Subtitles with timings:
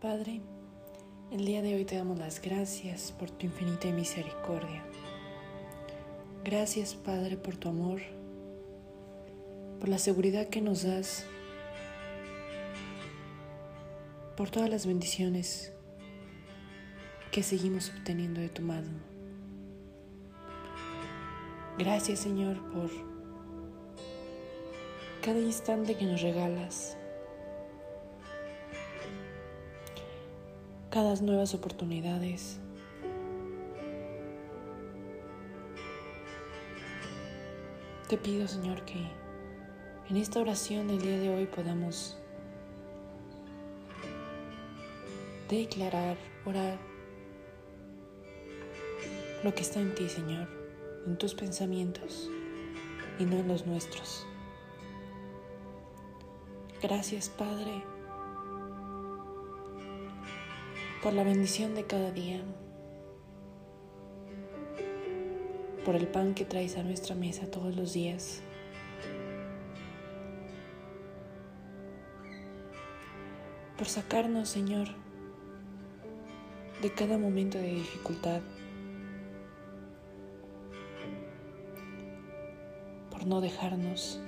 [0.00, 0.40] Padre,
[1.32, 4.84] el día de hoy te damos las gracias por tu infinita misericordia.
[6.44, 8.00] Gracias, Padre, por tu amor,
[9.80, 11.26] por la seguridad que nos das,
[14.36, 15.72] por todas las bendiciones
[17.32, 19.00] que seguimos obteniendo de tu mano.
[21.76, 22.88] Gracias, Señor, por
[25.22, 26.97] cada instante que nos regalas
[30.90, 32.58] cada nuevas oportunidades.
[38.08, 39.06] Te pido, Señor, que
[40.08, 42.16] en esta oración del día de hoy podamos
[45.50, 46.78] declarar, orar
[49.44, 50.48] lo que está en ti, Señor,
[51.06, 52.30] en tus pensamientos
[53.18, 54.26] y no en los nuestros.
[56.80, 57.97] Gracias, Padre
[61.02, 62.40] por la bendición de cada día,
[65.84, 68.42] por el pan que traes a nuestra mesa todos los días.
[73.76, 74.88] Por sacarnos, Señor,
[76.82, 78.40] de cada momento de dificultad.
[83.10, 84.20] Por no dejarnos.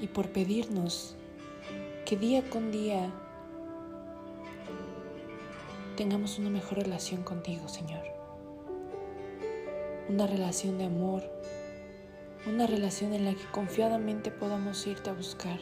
[0.00, 1.14] Y por pedirnos
[2.04, 3.12] que día con día
[5.96, 8.02] tengamos una mejor relación contigo, Señor.
[10.08, 11.22] Una relación de amor,
[12.46, 15.60] una relación en la que confiadamente podamos irte a buscar.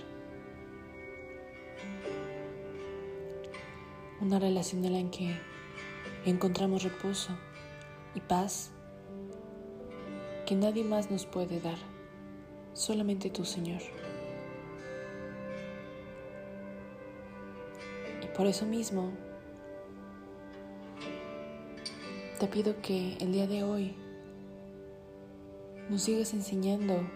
[4.20, 5.36] Una relación en la que
[6.24, 7.36] encontramos reposo
[8.14, 8.70] y paz
[10.46, 11.78] que nadie más nos puede dar,
[12.72, 13.80] solamente tú, Señor.
[18.22, 19.12] Y por eso mismo,
[22.40, 23.94] Te pido que el día de hoy
[25.90, 27.06] nos sigas enseñando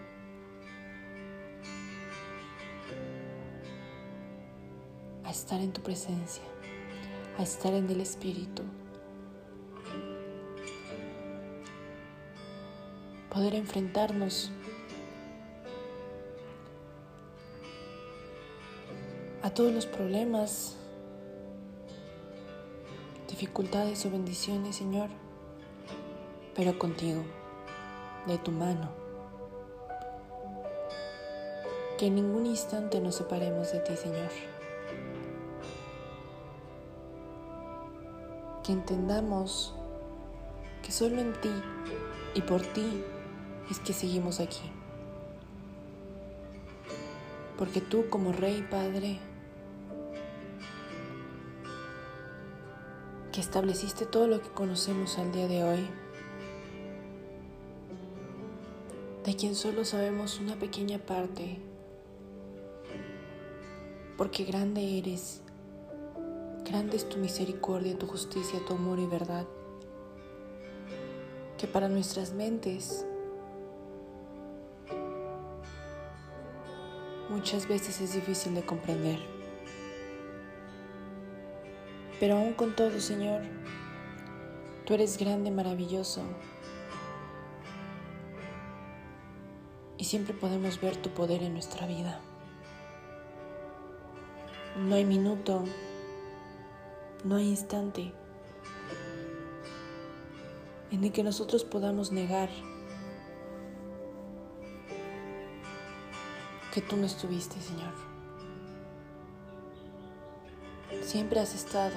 [5.23, 6.43] a estar en tu presencia,
[7.39, 8.61] a estar en el Espíritu.
[13.33, 14.51] Poder enfrentarnos
[19.41, 20.77] a todos los problemas
[23.35, 25.09] dificultades o bendiciones, Señor,
[26.55, 27.21] pero contigo,
[28.27, 28.89] de tu mano.
[31.97, 34.29] Que en ningún instante nos separemos de ti, Señor.
[38.63, 39.75] Que entendamos
[40.81, 41.51] que solo en ti
[42.35, 43.03] y por ti
[43.69, 44.71] es que seguimos aquí.
[47.57, 49.19] Porque tú como Rey Padre,
[53.35, 55.89] que estableciste todo lo que conocemos al día de hoy,
[59.25, 61.57] de quien solo sabemos una pequeña parte,
[64.15, 65.41] porque grande eres,
[66.63, 69.45] grande es tu misericordia, tu justicia, tu amor y verdad,
[71.57, 73.05] que para nuestras mentes
[77.29, 79.34] muchas veces es difícil de comprender.
[82.19, 83.41] Pero aún con todo, Señor,
[84.85, 86.21] tú eres grande, maravilloso.
[89.97, 92.19] Y siempre podemos ver tu poder en nuestra vida.
[94.77, 95.63] No hay minuto,
[97.23, 98.11] no hay instante
[100.91, 102.49] en el que nosotros podamos negar
[106.73, 108.14] que tú no estuviste, Señor.
[111.05, 111.93] Siempre has estado,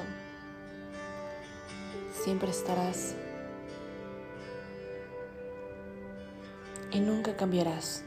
[2.12, 3.14] siempre estarás.
[6.92, 8.04] Y nunca cambiarás.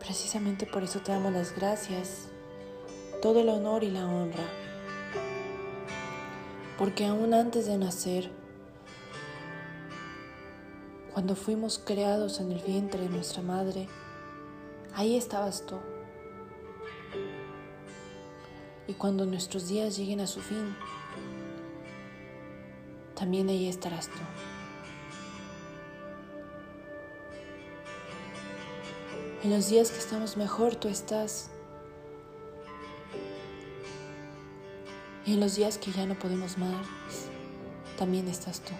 [0.00, 2.28] Precisamente por eso te damos las gracias,
[3.20, 4.44] todo el honor y la honra,
[6.78, 8.30] porque aún antes de nacer,
[11.12, 13.88] cuando fuimos creados en el vientre de nuestra madre,
[14.94, 15.76] Ahí estabas tú.
[18.86, 20.74] Y cuando nuestros días lleguen a su fin,
[23.14, 24.18] también ahí estarás tú.
[29.44, 31.50] En los días que estamos mejor, tú estás.
[35.26, 36.86] Y en los días que ya no podemos más,
[37.98, 38.72] también estás tú.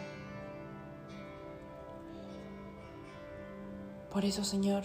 [4.10, 4.82] Por eso, Señor,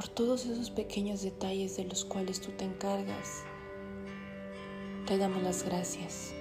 [0.00, 3.44] por todos esos pequeños detalles de los cuales tú te encargas.
[5.06, 6.32] Te damos las gracias.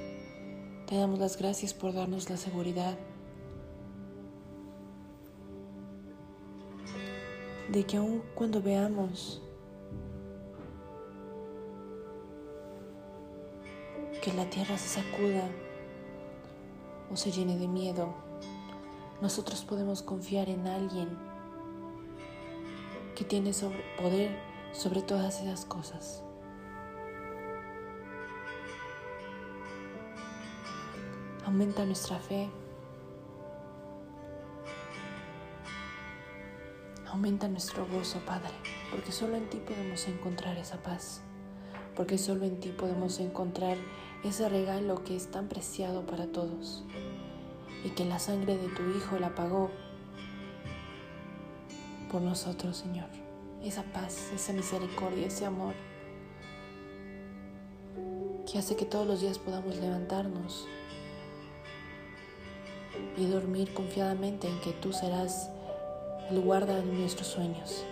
[0.87, 2.97] Te damos las gracias por darnos la seguridad
[7.69, 9.41] de que aun cuando veamos
[14.21, 15.49] que la tierra se sacuda
[17.11, 18.13] o se llene de miedo,
[19.21, 21.28] nosotros podemos confiar en alguien
[23.19, 24.31] que tiene sobre, poder
[24.71, 26.23] sobre todas esas cosas.
[31.45, 32.49] Aumenta nuestra fe.
[37.07, 38.53] Aumenta nuestro gozo, Padre,
[38.89, 41.21] porque solo en ti podemos encontrar esa paz,
[41.97, 43.75] porque solo en ti podemos encontrar
[44.23, 46.85] ese regalo que es tan preciado para todos
[47.83, 49.71] y que la sangre de tu Hijo la pagó
[52.09, 53.07] por nosotros, Señor.
[53.63, 55.73] Esa paz, esa misericordia, ese amor
[58.51, 60.67] que hace que todos los días podamos levantarnos
[63.15, 65.49] y dormir confiadamente en que tú serás
[66.31, 67.83] el guarda de nuestros sueños.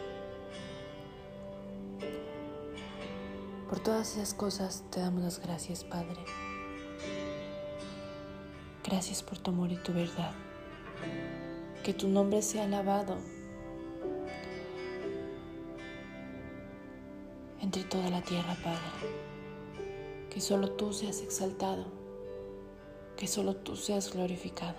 [3.70, 6.18] Por todas esas cosas te damos las gracias, Padre.
[8.84, 10.32] Gracias por tu amor y tu verdad.
[11.84, 13.18] Que tu nombre sea alabado
[17.62, 18.80] entre toda la tierra, Padre.
[20.30, 21.86] Que solo tú seas exaltado.
[23.16, 24.76] Que solo tú seas glorificado.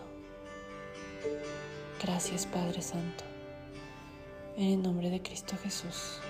[2.03, 3.25] Gracias, Padre Santo.
[4.57, 6.21] En el nombre de Cristo Jesús.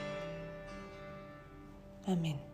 [2.07, 2.48] Amén.